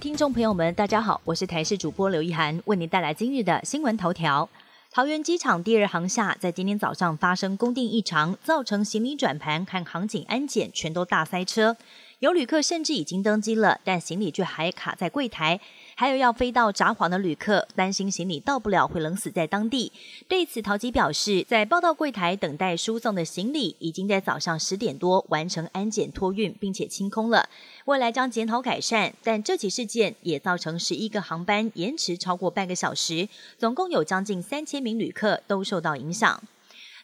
[0.00, 4.48] 听众朋友们，大家好，我是台视主播刘一涵，为您带来今日的新闻头条。
[4.90, 11.76] 桃园机场第二航厦在今天早上发生供电异常，造成行李转盘看航警安检全都大塞车。
[12.20, 15.60] 有旅客甚至已经登机了，但行李却还卡在柜台。
[16.00, 19.92] 还有要飞到札幌的旅客，担心行李到不了会冷死在当地。
[20.26, 27.46] 对此，陶吉表示，在报到柜台等待输送的行李，已经在早上十点多完成安检托运，并且清空了。
[27.84, 29.12] 未来将检讨改善。
[29.22, 33.28] 但这起事件也造成十一个航班延迟超过半个小时，
[33.58, 36.42] 总共有将近三千名旅客都受到影响。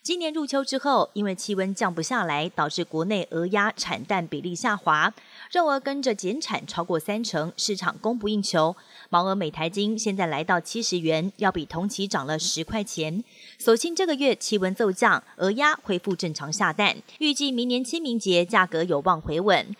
[0.06, 5.12] 今年入秋之后，因为气温降不下来，导致国内鹅鸭产蛋比例下滑，
[5.50, 8.76] 肉鹅跟着减产超过三成，市场供不应求。
[9.08, 13.24] 毛鹅每台斤现在来到七十元，要比同期涨了十块钱。
[13.58, 19.74] 所幸这个月气温骤降，鹅鸭恢复正常下蛋，预计明年清明节价格有望回稳。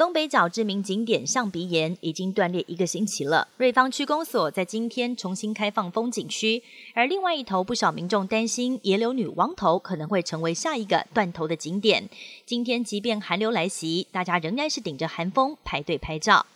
[0.00, 3.46] 东北角知名景点象鼻岩已经断裂一个星期了。
[3.58, 6.62] 瑞芳区公所在今天重新开放风景区，
[6.94, 12.08] 而另外一头不少民众担心野柳女王头可能会成为下一个断头的景点。
[12.46, 16.46] 今天即便寒流来袭，大家仍然是顶着寒风排队拍照。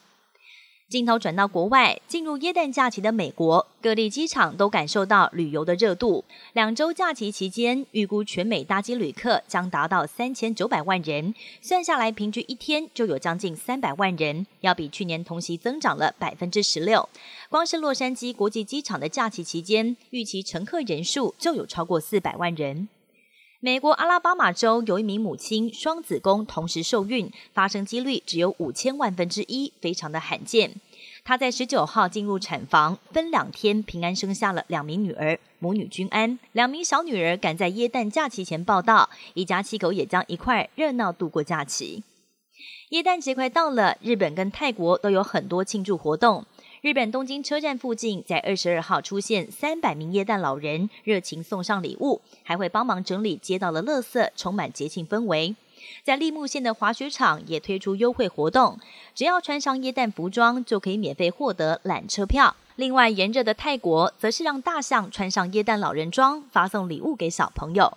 [0.95, 6.25] 镜头转到国外，进入耶诞假期的美国各地机场都感受到旅游的热度。
[6.53, 17.09] 两周假期期间，预估全美搭机旅客将达到三千九百万人，算下来平均一天就有将近三百万人，要比去年同期增长了百分之十六。
[17.49, 22.89] 光是洛杉矶国际机场的假期期间，预期乘客人数就有超过四百万人。
[23.65, 30.75] 美国阿拉巴马州有一名母亲双子宫同时受孕，发生几率只有五千万分之一，非常的罕见。
[31.25, 36.39] 她在十九号进入产房，分两天平安生下了两名女儿，母女均安。
[36.53, 42.03] 两名小女儿赶在耶诞假期前报道，一家七口也将一块热闹度过假期。
[42.91, 46.45] 耶诞节快到了，日本跟泰国都有很多庆祝活动。
[46.85, 55.57] 日本东京车站附近，在二十二号出现三百名耶诞老人，热情送上礼物，还会帮忙整理街道的垃圾，充满节庆氛围。
[56.03, 58.79] 在立木县的滑雪场也推出优惠活动，
[59.15, 62.55] 只要穿上耶诞服装，就可以免费获得缆车票。
[62.77, 67.97] 另外，炎热的泰国则是让大象穿上耶诞老人装，发送礼物给小朋友。